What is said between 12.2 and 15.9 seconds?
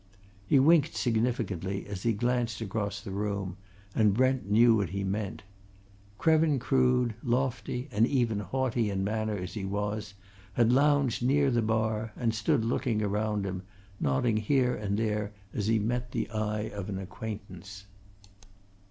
stood looking around him, nodding here and there as he